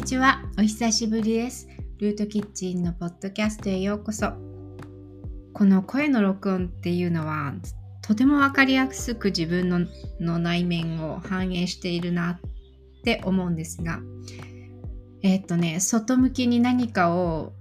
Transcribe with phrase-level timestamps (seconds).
[0.00, 0.40] にちは。
[0.58, 1.68] お久しぶりです。
[1.98, 4.32] ルートキッチンのポッドキャストへようこそ。
[5.52, 7.52] この声の録音っていうのは、
[8.00, 9.80] とてもわかりやすく自分の
[10.18, 14.00] の内面を反映しているなって思うんですが、
[15.22, 17.52] えっとね、外向きに何かを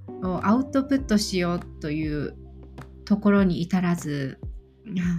[0.42, 2.38] アウトプットしようという
[3.04, 4.40] ところに至らず、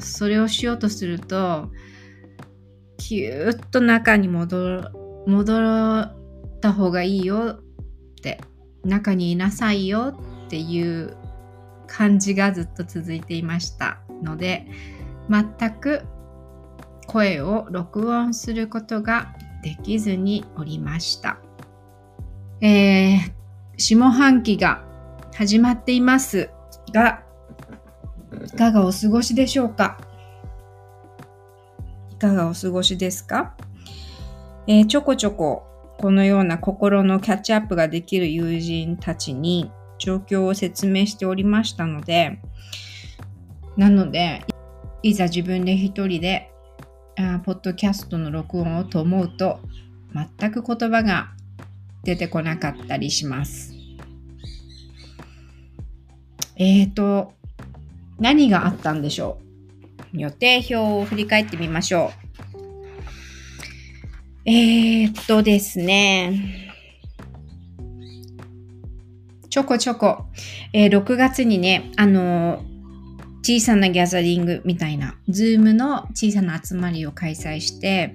[0.00, 1.70] それをしようとすると、
[2.96, 4.90] キューッと中に戻
[5.26, 6.19] 戻
[6.60, 7.60] った方がいいよっ
[8.22, 8.38] て
[8.84, 10.14] 中にいなさいよ
[10.46, 11.16] っていう
[11.86, 14.66] 感じがずっと続いていましたので
[15.30, 16.02] 全く
[17.06, 21.38] 声を録音することができずにおりました。
[22.60, 23.32] えー、
[23.78, 24.84] 下半期が
[25.34, 26.50] 始まっています
[26.92, 27.22] が
[28.44, 29.98] いかがお過ごしでしょうか？
[32.10, 33.56] いかがお過ごしですか、
[34.66, 35.66] えー、ちょこちょこ
[36.00, 42.40] このような心のキャッチアップができる友人たちに状況を説明しておりましたので、
[43.76, 44.42] なので、
[45.02, 46.50] いざ自分で一人で
[47.18, 49.60] あポッドキャストの録音をと思うと、
[50.38, 51.32] 全く言葉が
[52.02, 53.74] 出てこなかったりします。
[56.56, 57.34] えーと、
[58.18, 59.38] 何があったんでしょ
[60.14, 60.18] う？
[60.18, 62.19] 予定表を振り返ってみましょう。
[64.46, 66.70] えー、っとですね。
[69.50, 70.24] ちょこちょこ、
[70.72, 72.64] えー、6月にね、あの、
[73.42, 78.14] 小さなギャザリングみたいな、ズームの小さな集まりを開催して、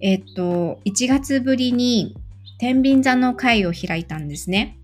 [0.00, 2.16] え、っと、1月ぶりに
[2.58, 4.76] 天秤座の会を開いたんですね。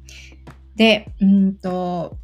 [0.76, 2.16] で、うんと、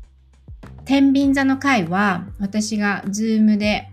[0.86, 3.90] 天秤座の会は私が Zoom で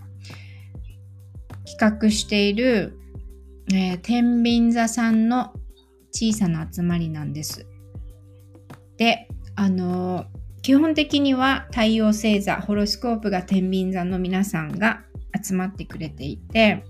[1.66, 3.01] 企画している
[3.73, 5.53] えー、天秤座さんの
[6.11, 7.66] 小さな集まりなんです。
[8.97, 10.26] で、あのー、
[10.61, 15.04] 基本的には太陽星座、ホロスコープが天秤座の皆さんが
[15.42, 16.83] 集まってくれていて、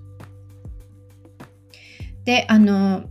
[2.26, 3.08] で、あのー、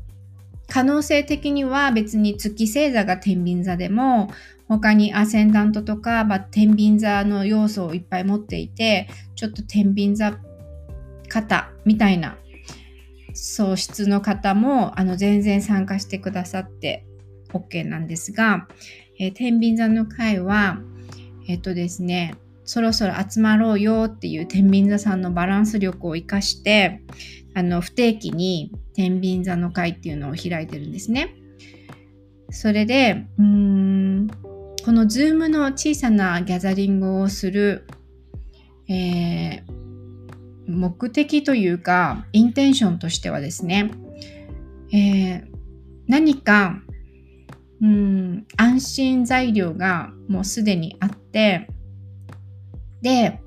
[0.68, 4.30] 可能性的には別に月星座が天秤座でも
[4.68, 10.38] 他にアセンダントとか、まあ、天秤座の要素をいっぱい持っていてちょっと天秤座
[11.28, 12.36] 型みたいな
[13.34, 17.06] 喪失の方もあの全然参加してくださって
[17.52, 18.68] OK なんですが、
[19.18, 20.78] えー、天秤座の会は、
[21.48, 27.02] えっ、とですね、そろそろ集まろうよっていう天秤座さんのバランス力を生かして、
[27.54, 31.34] あの不定期に天秤座の会っていうのを開いてるんですね。
[32.50, 34.28] それで、うーん
[34.84, 37.86] この Zoom の小さなギャザリングをする、
[38.88, 39.79] えー、
[40.70, 43.90] 目的というか、インテンションとしてはですね、
[44.92, 45.44] えー、
[46.06, 46.80] 何か、
[47.80, 51.68] うん、安心材料がもうすでにあって、
[53.02, 53.40] で、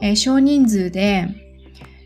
[0.00, 1.28] えー、少人数で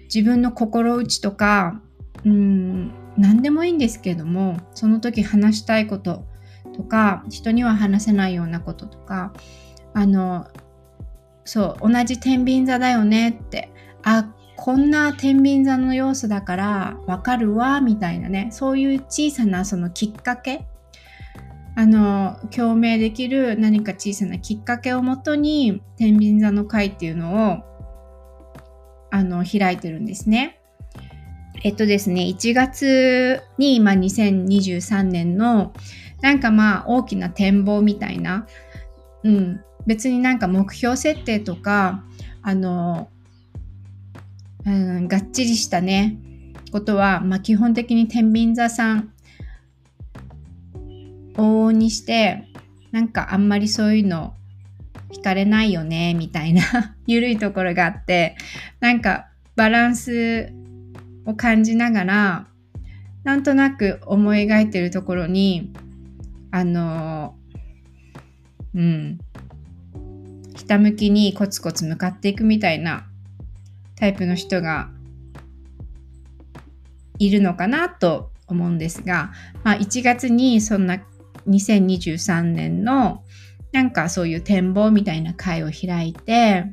[0.04, 1.80] 自分の心打ちとか、
[2.24, 6.24] うん、何でもいいんですけども、その時話したいこと
[6.74, 9.32] とか、人には話せないようなこととか、
[9.94, 10.46] あの、
[11.44, 13.72] そう、同じ天秤座だよねって、
[14.02, 18.48] あ、こんな天秤座の要素だからわかるわみたいなね。
[18.50, 20.66] そういう小さなそのきっかけ。
[21.78, 27.58] あの共鳴できる何か小さなきっかけをもとに天秤座の会っていうのを
[29.10, 30.58] あの開いてるんですね。
[31.62, 35.74] えっとですね1月に、ま、2023年の
[36.22, 38.46] なんかまあ大きな展望みたいな、
[39.22, 42.04] うん、別になんか目標設定とか
[42.42, 43.10] あの
[44.66, 46.18] うん、がっちりしたね、
[46.72, 49.12] ことは、まあ、基本的に天秤座さん
[51.34, 52.48] 往々にして、
[52.90, 54.34] なんかあんまりそういうの
[55.10, 58.36] 惹かれないよね、みたいな 緩いところがあって、
[58.80, 60.52] なんかバランス
[61.24, 62.48] を感じながら、
[63.22, 65.72] なんとなく思い描いてるところに、
[66.50, 67.36] あの、
[68.74, 69.18] うん、
[70.56, 73.06] ひたむきにコツコツ向かっていくみたいな
[73.96, 74.90] タイプの人が
[77.18, 79.32] いるのかなと思うんですが、
[79.64, 80.98] まあ、1月にそんな
[81.48, 83.24] 2023年の
[83.72, 86.64] なんかそういう展望みたいな会を開いて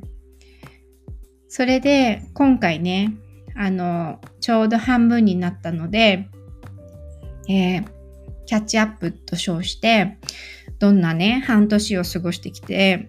[1.48, 3.14] それで今回ね
[3.56, 6.28] あのちょうど半分になったので、
[7.48, 7.84] えー、
[8.46, 10.18] キャッチアップと称して
[10.78, 13.06] どんなね半年を過ごしてきて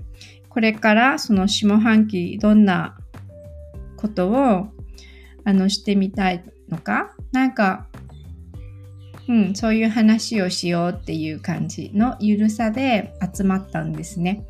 [0.49, 2.97] これからその下半期どんな
[4.05, 4.67] ことを
[5.43, 7.15] あのしてみたいのか？
[7.31, 7.87] なんか
[9.27, 14.45] うん、そういう話をしようっていう感じのゆるさで集まったんですね。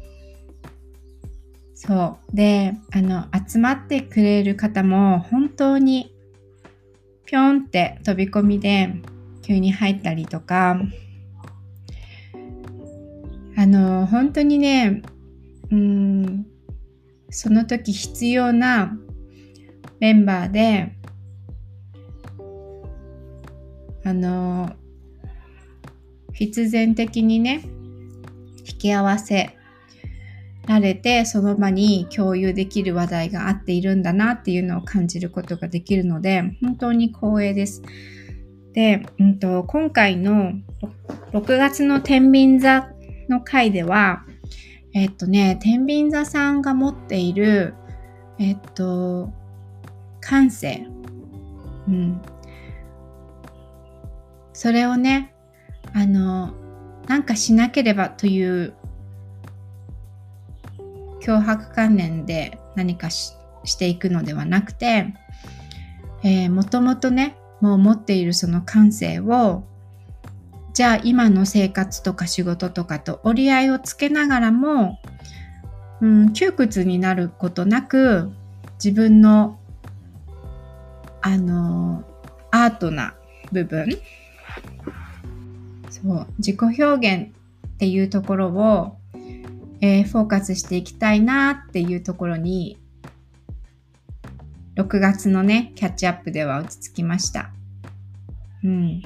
[1.73, 2.35] そう。
[2.35, 6.13] で、あの、集まってくれる方も本当に
[7.25, 8.93] ぴょんって飛び込みで
[9.43, 10.77] 急に入ったりとか、
[13.55, 15.03] あの、本当にね、
[15.71, 16.45] うん、
[17.29, 18.97] その時必要な
[20.05, 20.91] メンバーで、
[24.03, 24.71] あの、
[26.31, 27.63] 必然的にね、
[28.59, 29.57] 引き合わせ
[30.67, 37.81] られて、その場に共有できる話題があっているんだなっていうのを感じることができるので、本当に光栄です。
[38.73, 40.51] で、うんと、今回の
[41.31, 42.91] 6月の天秤座
[43.27, 44.23] の回では、
[44.93, 47.73] えっとね、天秤座さんが持っている、
[48.37, 49.33] えっと、
[50.25, 50.87] 感性。
[51.87, 52.21] うん。
[54.53, 55.33] それをね、
[55.93, 56.53] あの、
[57.07, 58.73] なんかしなければという
[61.21, 63.35] 脅迫観念で何かし
[63.77, 65.13] ていくのではなくて、
[66.23, 69.63] えー、もともとね、もう持っているその感性を
[70.75, 74.99] じゃあ今の生活とか仕事とかと折り合いをつけながらも、
[76.01, 78.29] うん、窮屈になることなく
[78.83, 79.57] 自分の
[81.27, 82.03] あの
[82.51, 83.15] アートな
[83.51, 83.97] 部分
[85.89, 87.31] そう自己表現
[87.67, 88.95] っていうところを、
[89.81, 92.77] えー、フォーカスしていきたいなっていうところに
[94.75, 97.49] 6月のねキャッチアップでは落ち着きました。
[98.63, 99.01] うん、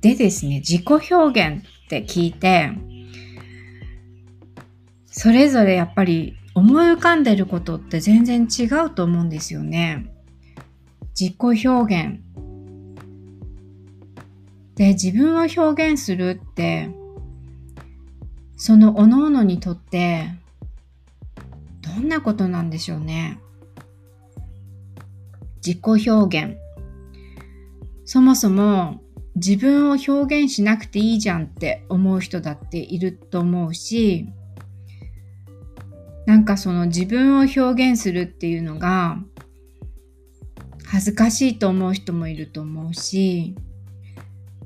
[0.00, 2.70] でですね、自己表現って聞いて、
[5.06, 10.12] それぞれやっぱり思い浮かんでることって全然違うと思うんですよね。
[11.18, 12.20] 自己表現。
[14.74, 16.90] で、自分を表現するって、
[18.56, 20.30] その各々にとって
[21.80, 23.38] どんなことなんでしょうね。
[25.64, 26.56] 自己表現。
[28.04, 29.00] そもそも
[29.36, 30.12] 自分を表
[30.42, 34.28] 現しなくていいじゃんって思う人だっていると思うし、
[36.28, 39.16] なんかその自分を表現するっていうのが
[40.84, 43.54] 恥ずかしいと思う人もいると思うし、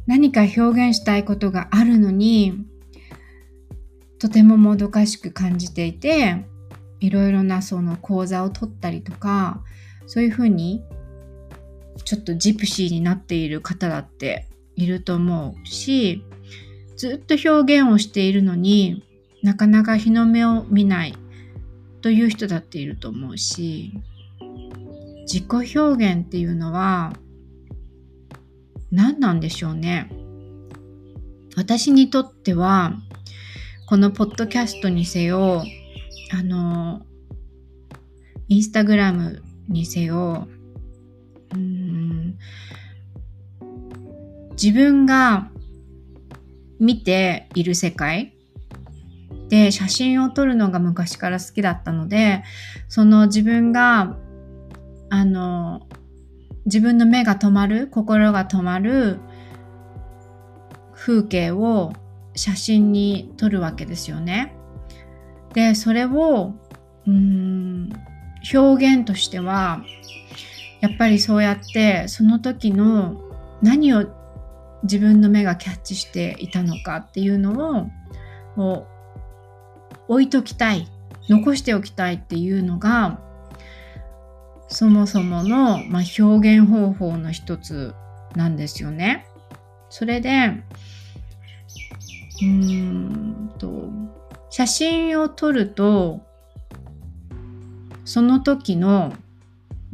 [0.09, 2.67] 何か表現したいことがあるのに、
[4.19, 6.45] とてももどかしく感じていて、
[6.99, 9.63] いろいろなその講座を取ったりとか、
[10.09, 10.83] そういうふうに
[12.05, 16.25] ちょっとジプシーになっている方だっていると思うし
[16.97, 19.05] ずっと表現をしているのに
[19.45, 21.15] なかなか日の目を見ない
[22.03, 23.93] という人だっていると思うし
[25.23, 27.13] 自己表現っていうのは
[28.91, 30.11] 何なんでしょうね。
[31.57, 32.95] 私にとっては
[33.87, 35.63] このポッドキャストにせよ
[36.33, 37.03] あの
[38.49, 40.49] インスタグラムにせよ
[41.55, 42.39] うん
[44.53, 45.51] 自分が
[46.81, 48.32] 見ている世界
[49.53, 52.43] で写真を撮るのが昔から好きだったので
[52.89, 54.17] その自分が
[55.11, 55.87] あの
[56.65, 59.21] 自分の目が止まる心が止まる
[60.95, 61.93] 風景を
[62.35, 64.57] 写真に撮るわけですよね。
[65.53, 66.55] でそれを
[67.07, 67.91] うん
[68.55, 69.85] 表現としては
[70.81, 73.21] やっぱりそうやってその時の
[73.61, 74.07] 何を
[74.85, 77.91] 自分の目がキャッチしていたのかっていうのを
[78.57, 78.87] を
[80.13, 80.87] 置いときたい
[81.31, 83.19] 残しておきたいっていうのが
[84.69, 87.95] そもそもの、まあ、表現方法の一つ
[88.37, 89.27] なんですよね。
[89.89, 90.31] それで
[92.41, 93.89] うーんと
[94.51, 96.21] 写真を撮ると
[98.05, 99.15] その時の、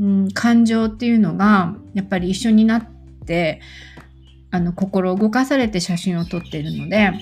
[0.01, 2.87] うん、感情っていうのがやっぱり一緒になっ
[3.25, 3.61] て
[4.51, 7.13] あの心動かされて写真を撮っているので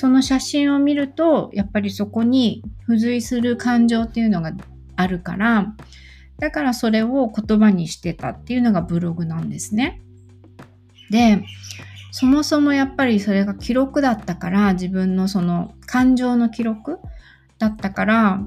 [0.00, 4.52] その写真を見るとやっぱりそこに付随する感情っていうのが
[4.96, 5.74] あるから
[6.38, 10.00] だからそれを言葉にしてたっていうのがブログなんですね。
[11.10, 11.44] で
[12.12, 16.98] そもそもやっぱりそれが記録だったから自分のその感情の記録
[17.58, 18.40] だったから、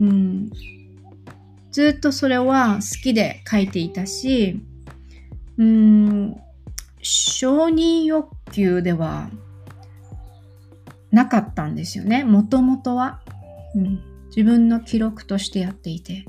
[0.00, 0.50] うん、
[1.70, 4.60] ずっとそれは好きで書いていたし、
[5.56, 6.36] うん、
[7.00, 9.30] 承認欲求では
[11.10, 12.24] なかったんですよね。
[12.24, 13.20] もともとは、
[13.74, 14.00] うん。
[14.28, 16.26] 自分の記録としてやっていて。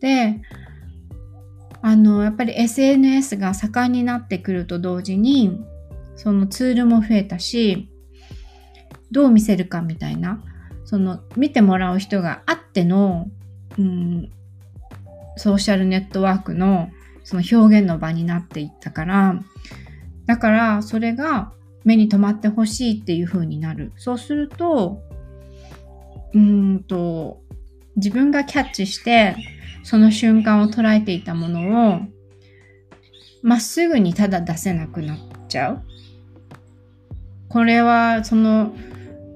[0.00, 0.40] で、
[1.82, 5.60] あのやっぱり SNS が盛んになってくると同時に
[6.14, 7.88] そのツールも増えたし
[9.10, 10.42] どう見せるかみたいな
[10.84, 13.26] その見てもらう人があっての、
[13.78, 14.30] うん、
[15.36, 16.90] ソーシャルネットワークの
[17.24, 19.42] その表現の場になっていったから
[20.26, 21.52] だからそれが
[21.84, 25.02] 目に留まってほしいっていう風になるそうすると
[26.34, 27.40] うんと
[27.96, 29.36] 自分がキャッチして
[29.82, 32.00] その瞬間を捉えていたものを
[33.42, 35.82] まっすぐにただ出せなくなっちゃう
[37.48, 38.74] これはその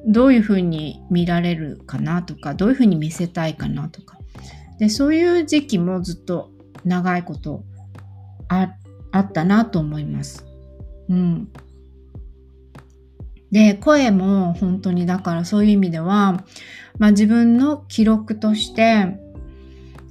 [0.06, 4.16] どういうふうに見られるかなとかどういうふうに見せたいかなとか
[4.78, 6.50] でそういう時期もずっと
[6.84, 7.62] 長いこと
[8.48, 8.74] あ
[9.10, 10.46] あったなと思います。
[11.08, 11.48] うん。
[13.50, 16.44] で声も本当にだからそういう意味では、
[16.98, 19.18] まあ、自分の記録として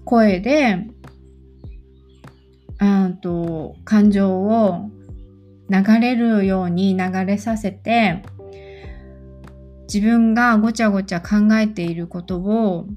[0.05, 0.87] 声で
[2.79, 4.89] うんと感情を
[5.69, 8.23] 流れるように流れさせて
[9.87, 12.87] 自分がごちゃごちゃ考えていることを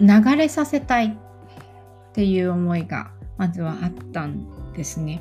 [0.00, 5.20] 流れさせたいっていう思いがまずはあったんですね。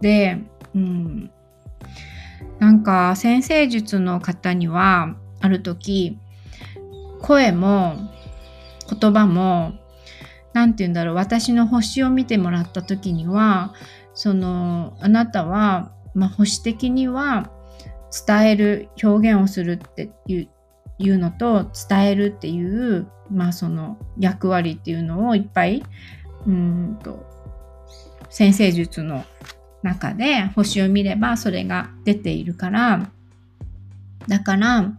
[0.00, 0.38] で、
[0.74, 1.30] うん、
[2.58, 6.18] なんか先生術の方にはある時
[7.20, 7.96] 声も
[8.88, 9.72] 言葉も
[10.52, 13.74] 何て言うんだろう私の星を見てもらった時には
[14.14, 17.50] そのあなたは、まあ、星的には
[18.26, 20.48] 伝える表現をするっていう
[20.98, 25.82] いうのと伝えるっていう、まあ、その役割っていうのをいっぱい
[26.46, 27.26] うんと
[28.30, 29.24] 先生術の
[29.82, 33.10] 中で星を見ればそれが出ているから。
[34.28, 34.92] だから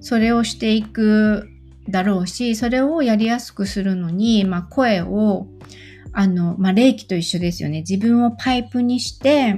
[0.00, 1.48] それをしていく
[1.88, 5.46] だろうしそれをやりやすくするのに、まあ、声を
[6.12, 7.80] あの、まあ、霊気と一緒ですよね。
[7.80, 9.56] 自分をパイプにして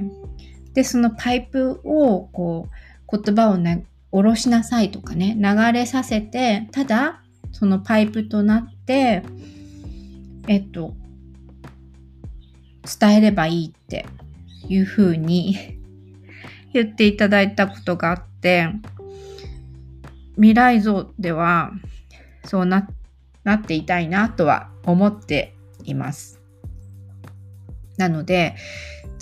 [0.73, 2.69] でそのパイプをこ
[3.11, 7.21] う言葉をね下ろしなさいとかね流れさせてただ
[7.51, 9.23] そのパイプとなって
[10.47, 10.93] えっと
[12.99, 14.05] 伝えればいいって
[14.69, 15.79] いうふうに
[16.73, 18.69] 言っていただいたことがあって
[20.35, 21.71] 未来像では
[22.43, 22.89] そうな
[23.43, 26.41] なっていたいなとは思っています。
[27.97, 28.55] なので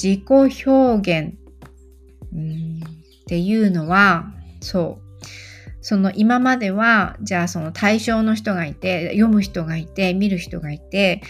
[0.02, 0.24] 自己
[0.66, 1.34] 表現
[3.24, 5.26] っていうのはそう
[5.82, 11.22] その今まではじゃあその対象の人がいて読む人がいて見る人がいて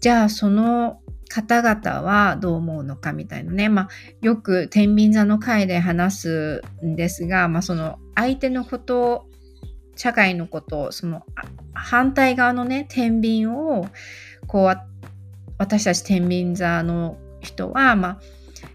[0.00, 1.00] じゃあその
[1.34, 3.88] 方々はどう思うのかみたいなね、まあ、
[4.20, 9.26] よく天秤座の回で話すんですが、まあ、その相手のこと
[9.96, 11.22] 社会のことその
[11.72, 13.88] 反対側のね天秤を
[14.46, 14.76] こう
[15.58, 18.20] 私たち天秤座の人は、まあ、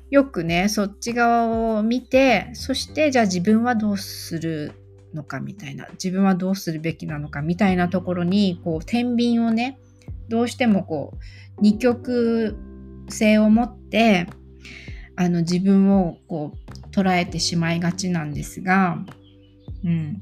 [0.09, 4.73] よくねそっち側を見てそしてじゃあ自分はどうする
[5.13, 9.79] のかみたいな自分はどうするべきなのかみたいなところにこう天秤をね
[10.29, 12.57] どうしてもこう二極
[13.09, 14.27] 性を持って
[15.15, 18.99] あの自分をこう捉えてしまいがちなんですが、
[19.83, 20.21] うん、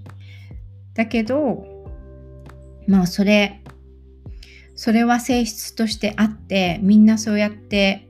[0.95, 1.65] だけど
[2.87, 3.61] まあそれ
[4.75, 8.09] それは性質としてあってみんなそうやって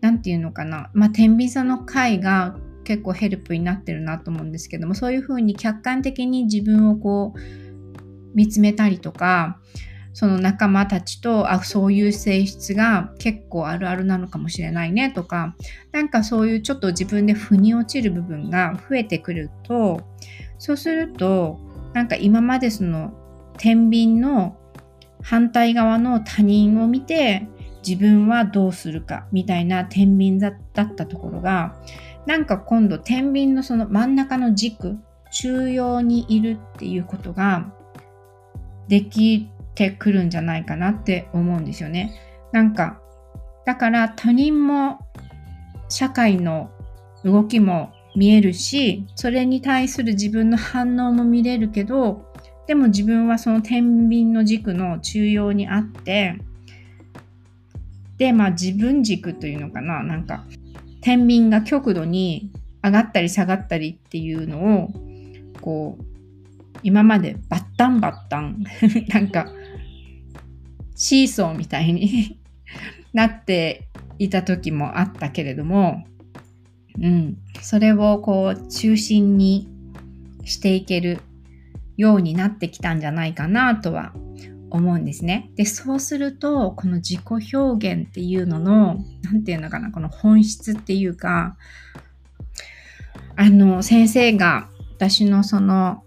[0.00, 0.90] 何て言うのかな。
[0.94, 7.40] まあ天秤座の回が結構ヘルプになってるなと思うんですけどもそういうふうに客観的に自分をこう
[8.34, 9.60] 見つめたりとか
[10.16, 15.54] その仲間たちとあそういう性質が結構あるあるなのかもしれないねとか
[15.92, 20.00] なんかそういうちょっと自分で腑に落ちる部分が増えてくると
[20.56, 21.60] そうすると
[21.92, 23.12] なんか今までその
[23.58, 24.56] 天秤の
[25.20, 27.46] 反対側の他人を見て
[27.86, 31.76] 自分はどうするかみたいな天秤だったところが
[32.24, 34.96] なんか今度天秤のその真ん中の軸
[35.30, 37.70] 中央にいるっていうことが
[38.88, 42.18] できてくるんじゃないかなって思うんですよね。
[42.52, 43.00] なんか
[43.64, 44.98] だから他人も
[45.88, 46.70] 社会の
[47.24, 52.32] 動きも見えるしそれに対する自分の反応も見れるけど
[52.66, 56.38] でも自分はその天秤の軸の中央にあって
[58.16, 60.44] でまあ自分軸というのかななんか
[61.02, 62.50] 天秤が極度に
[62.82, 64.88] 上がったり下がったりっていうのを
[65.60, 66.15] こう
[66.86, 68.62] 今までバッタンバッタン
[69.12, 69.48] なんか
[70.94, 72.38] シーソーみたいに
[73.12, 73.88] なって
[74.20, 76.06] いた時もあったけれども、
[77.00, 79.66] うん、それをこう中心に
[80.44, 81.18] していける
[81.96, 84.12] ようになってきたんじゃないかなとは
[84.70, 85.50] 思うんですね。
[85.56, 91.56] で、そうすると、この自己表現っていうのの、なんていうのかな、この本質っていうか、
[93.34, 96.02] あの、先生が、私のその、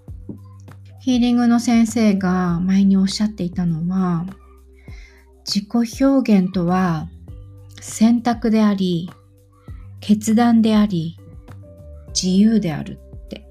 [1.09, 4.27] ヒーリングの先生が前におっしゃっていたのは、
[5.43, 7.09] 自己表現とは
[7.81, 9.09] 選択であり、
[10.01, 11.17] 決断であり、
[12.09, 13.47] 自由であるって。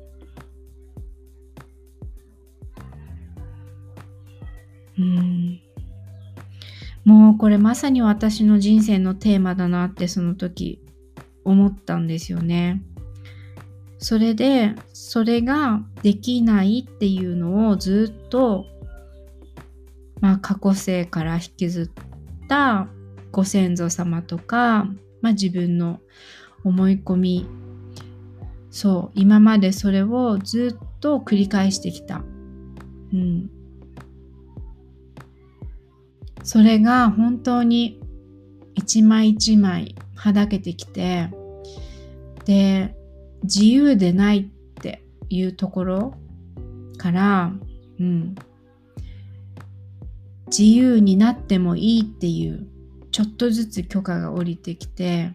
[4.96, 5.60] うん。
[7.04, 10.80] もうこれまさに私の人生のテーマだなってその時
[11.44, 12.84] 思ったんですよね。
[13.98, 18.66] それでそれができないっていうのをずっと
[20.20, 22.88] まあ過去世から引きずった
[23.32, 24.84] ご先祖様とか、
[25.20, 26.00] まあ、自分の
[26.64, 27.46] 思い込み
[28.70, 32.22] そう今までそれをずっと繰り返してきた。
[33.12, 33.50] うん、
[36.44, 38.00] それが本当に
[38.74, 41.30] 一枚一枚はだけてきて
[42.44, 42.94] で
[43.42, 44.42] 自由でないっ
[44.74, 46.14] ていうところ
[46.96, 47.52] から、
[48.00, 48.34] うん、
[50.46, 52.66] 自由になってもいいっていう
[53.10, 55.32] ちょっとずつ許可が下りてきて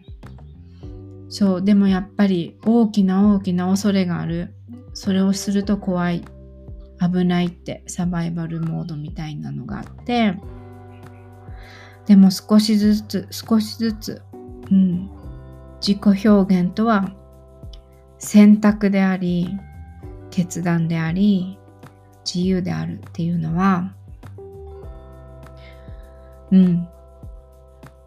[1.34, 4.54] そうでもやっぱり大きな大きな恐れがある。
[4.92, 6.24] それをすると怖い。
[7.00, 10.36] 危ないってサバイバルモードみたいなのがあって。
[12.06, 14.22] でも少しずつ少しずつ、
[14.70, 15.10] うん、
[15.80, 17.12] 自己表現とは
[18.18, 19.48] 選択であり
[20.30, 21.58] 決断であり
[22.24, 23.92] 自由であるっていうのは
[26.50, 26.88] うん。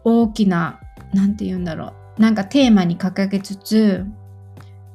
[0.04, 0.80] 大きな
[1.12, 2.20] 何て言うんだろう。
[2.20, 4.06] なんかテーマに掲げつつ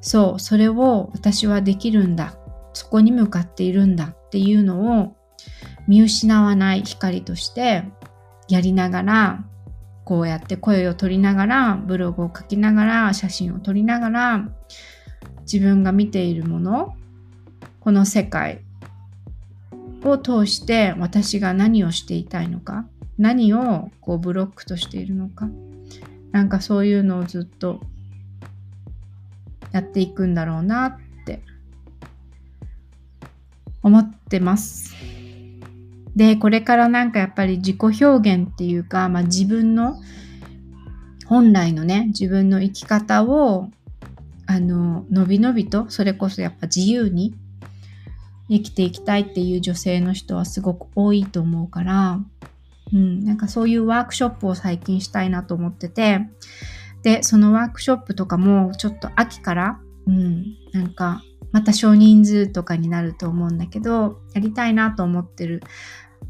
[0.01, 2.35] そうそれを私はできるんだ。
[2.73, 4.05] そこに向かっているんだ。
[4.05, 5.15] っていうのを
[5.87, 7.83] 見失わない光として
[8.49, 9.45] やりながら
[10.05, 14.49] こうやって声を取りながらブログを書きながら写真を撮りながら
[15.43, 16.95] 自分が見ているもの
[17.79, 18.61] この世界
[20.03, 22.85] を通して私が何をしていたいのか
[23.17, 25.47] 何をこうブロックとしているのか
[26.31, 27.79] なんかそういうのをずっと
[29.71, 31.41] やっていくんだろうなって
[33.81, 34.95] 思ってます。
[36.15, 39.99] で、これからなんかやっぱり自己表現っていうか、まあ、自分の
[41.25, 43.69] 本来のね、自分の生き方を
[44.45, 47.33] あの、のびのびと、それこそやっぱ自由に
[48.49, 52.19] 生きていきたいっていう女性の人はすごく多いと思うから、
[52.91, 56.21] うん、なんかそういうワークショップを最近したいなと思ってて、
[57.01, 65.61] で、そのワークショップとかもちょっと秋から、うん、なんかまた少人数とかになると思うんだけど、やりたいなと思ってる。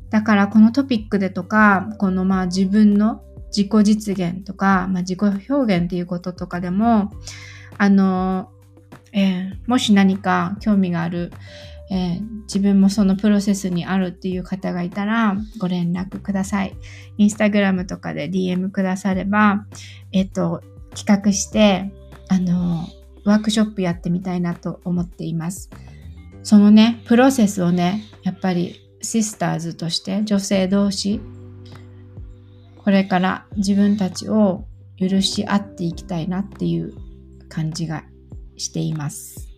[0.10, 3.24] だからこのトピックでとか、このまあ自分の
[3.56, 7.12] 自己実現とか、まあ、自己表現っていうこととかでも、
[7.78, 8.50] あの、
[9.12, 11.32] えー、もし何か興味がある、
[11.92, 16.76] えー、自分もそのプロセスにあるっていう方がいたらご連絡ください。
[17.18, 19.66] インスタグラムとかで DM くだされば、
[20.12, 20.62] えっ、と、
[20.96, 21.92] 企画して、
[22.30, 22.88] あの、
[23.26, 25.70] ワークショップやってみたいなと思っています。
[26.44, 31.22] そのね、プロセスをね、やっぱりシスターズとして女性同士、
[32.78, 34.66] これから自分たちを
[34.98, 36.94] 許し合っていきたいなっていう
[37.54, 38.04] 感じが
[38.58, 39.50] しています。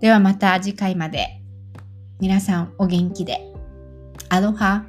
[0.00, 1.40] ではまた次回まで
[2.20, 3.40] 皆さんお元気で。
[4.28, 4.84] アロハ